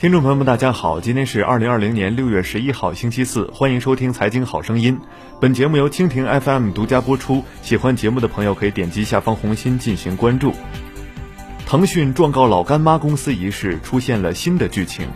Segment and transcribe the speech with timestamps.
[0.00, 4.96] 听众朋友们，大家好，今天是二零二零年六月十一号，星期四，欢迎收听《财经好声音》。
[5.38, 7.44] 本节目由蜻蜓 FM 独家播出。
[7.60, 10.54] 喜欢节目的朋友可以点击下方红心进行关注。
[11.66, 15.06] 腾讯状告老干妈公司一事出现了新的剧情。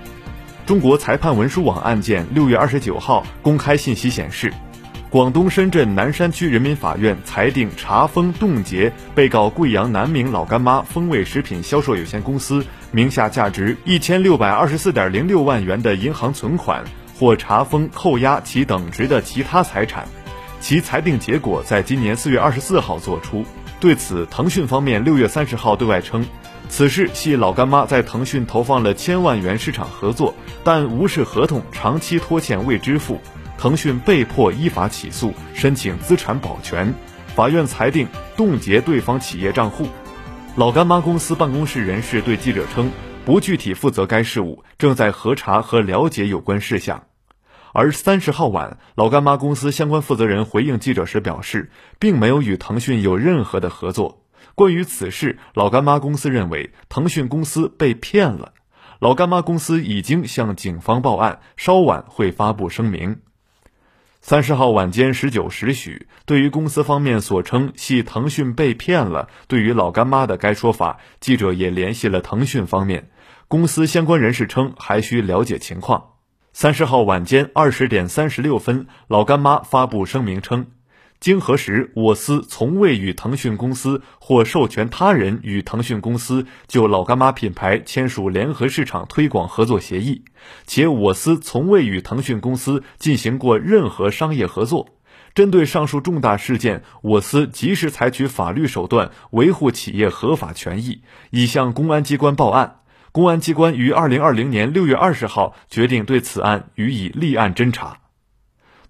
[0.67, 4.53] 中国裁判文书网案件六月二十九号公开信息显示。
[5.15, 16.83] 广东深圳南山区人民法院裁定查封冻结被告贵阳南明老干妈风味食品销售有限公司名下价值一千六百二十四点零六万元的银行存款，
[17.17, 20.05] 或查封扣押其等值的其他财产。
[20.59, 23.45] 其裁定结果在今年四月二十四号作出。
[23.79, 26.27] 对此，腾讯方面六月三十号对外称，
[26.69, 30.35] 此事系老干妈在腾讯投放了千万元市场合作，
[30.65, 33.21] 但无视合同长期拖欠未支付。
[33.65, 36.93] 腾讯被迫依法起诉，申请资产保全，
[37.29, 38.07] 法院裁定
[38.37, 39.87] 冻结对方企业账户。
[40.55, 42.91] 老干妈公司办公室人士对记者称，
[43.25, 47.05] 不具体负责该事务，正在核查和了解有关事项。
[47.73, 54.27] 而三十号晚，老干妈公司相关负责人回应记者时表示，并没有与腾讯有任何的合作。
[54.55, 58.53] 关于此事，老干妈公司认为腾讯公司被骗了。
[58.99, 63.21] 老干妈公司已经向警方报案，稍晚会发布声明。
[64.27, 73.11] 三十号晚间十九时许，对于公司方面所称系腾讯被骗了，对于老干妈的该说法，记者也联系了腾讯方面。
[73.49, 76.13] 公司相关人士称还需了解情况。
[76.55, 80.69] 三十号晚间二十点三十六分，老干妈发布声明称。
[81.25, 90.23] 经核实，我司从未与腾讯公司或授权他人与腾讯公司就老干妈品牌签署联合市场推广合作协议，
[90.67, 94.87] 且我司从未与腾讯公司进行过任何商业合作。
[95.35, 101.01] 针对上述重大事件，我司及时采取法律手段维护企业合法权益，
[101.31, 102.81] 已向公安机关报案。
[103.13, 108.04] 公安机关于二零二零年六月二十号决定对此案予以立案侦查。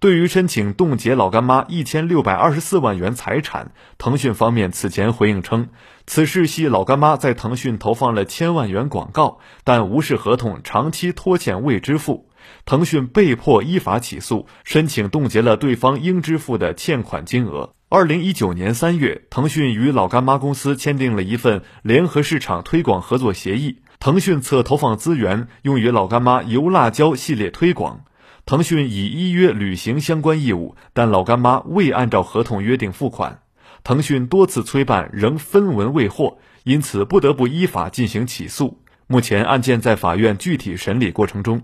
[0.05, 5.71] 对于申请冻结老干妈一千六百二十四万元财产，腾讯方面此前回应称，
[6.07, 12.29] 此事系老干妈在腾讯投放了千万元广告，但无视合同长期拖欠未支付，
[12.67, 17.73] 腾讯被迫依法起诉，申请冻结了对方应支付的欠款金额。
[17.89, 28.05] 二零一九年三月，腾讯与老干妈公司签订了一份联合市场推广合作协议，腾讯侧投放资源用于老干妈油辣椒系列推广。
[28.47, 33.41] 腾讯已依约履行相关义务，但老干妈未按照合同约定付款。
[33.83, 38.83] 腾讯多次催办仍分文未获，因此不得不依法进行起诉。
[39.07, 41.63] 目前案件在法院具体审理过程中。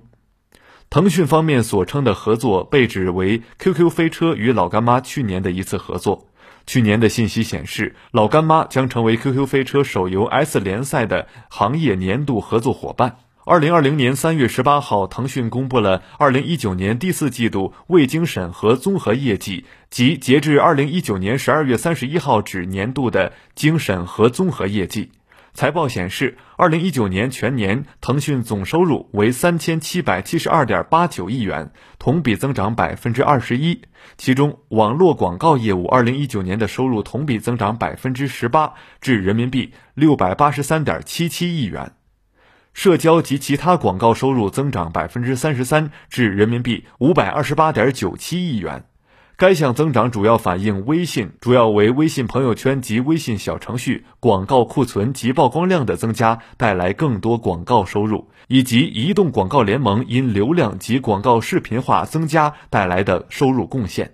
[0.91, 6.29] 腾讯方面所称的合作被指为 QQ 飞车与老干妈去年的一次合作。
[6.67, 13.17] 去年的信息显示，老干妈将成为 QQ 飞车手游 S 联赛的行业年度合作伙伴。
[13.51, 25.11] 二零二零年三月十八号，腾讯公布了二零一九年第四季度未经审核综合业绩及截至二零一九年十二月三十一号止年度的经审核综合业绩。
[25.53, 33.83] 财报显示，二零一九年全年腾讯总收入为三千七百七十二点八九亿元，同比增长百分之二十一。
[34.17, 41.91] 其中，网络广告业务二零一九年的收入同比增长百分之十八，至人民币六百八十三点七七亿元。
[42.73, 48.85] 社交及其他广告收入增长百分之三十三，至人民币五百二十八点九七亿元。
[49.37, 64.13] 该项增长主要反映微信主要为微信朋友圈及微信小程序广告库存及曝光量的增加带来更多广告收入，以及移动广告联盟因流量及广告视频化增加带来的收入贡献。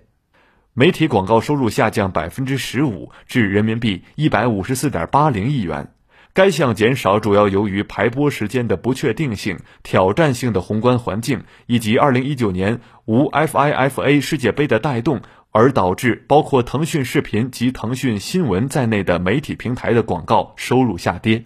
[0.73, 5.91] 媒体广告收入下降百分之十五，至人民币一百五十四点八零亿元。
[6.37, 21.43] 该项减少主要由于排播时间的不确定性、挑战性的宏观环境以及2019年无 FIFA 世界杯的带动，而导致包括腾讯视频及腾讯新闻在内的媒体平台的广告收入下跌。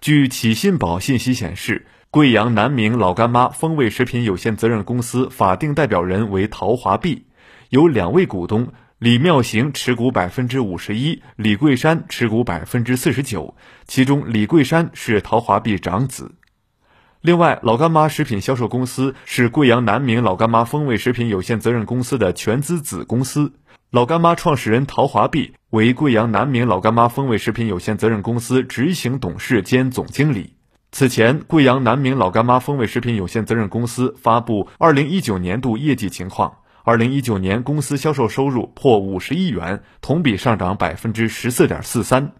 [0.00, 7.26] 据启信宝信息显示，贵阳南明老干妈风味食品有限责任公司法定代表人为陶华碧，
[7.68, 8.72] 有两位股东。
[8.98, 13.54] 李妙行持股百分之五十一，李桂山持股百分之四十九，
[13.86, 16.34] 其中李桂山是陶华碧长子。
[17.20, 23.52] 另外，老干妈食品销售公司是贵阳南明老干妈风味食品有限责任公司的全资子公司，
[23.92, 30.54] 老干妈创始人陶华碧为贵阳南明老干妈风味食品有限责任公司执行董事兼总经理。
[30.90, 36.52] 此前，贵阳南明老干妈风味食品有限责任公司发布二零一九年度业绩情况。
[36.84, 42.32] 二零一九年，公司销售收入破五十亿元，同比上涨百分之十四点四三。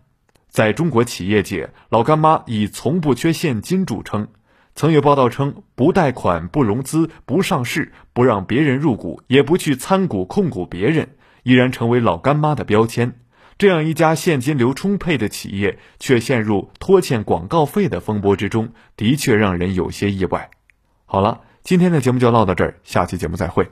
[0.48, 4.28] 在中国企业界，老干妈以从不缺现金著称。
[4.74, 13.14] 曾有报道称，不贷款、不融资、不上市、不让别人入股，也不去参股控股别人，依然成为老干妈的标签。
[13.58, 20.48] 这样一家现金流充沛的企业，却陷入拖欠广告费的风波之中，的确让人有些意外。
[21.06, 23.68] 好了，今天的节目就唠到这儿，下期节目再会。